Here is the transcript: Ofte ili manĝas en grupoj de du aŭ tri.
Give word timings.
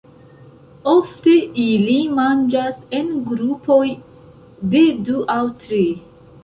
Ofte 0.93 1.33
ili 1.65 1.97
manĝas 2.21 2.81
en 3.01 3.15
grupoj 3.29 3.87
de 4.75 4.87
du 5.09 5.25
aŭ 5.37 5.43
tri. 5.65 5.85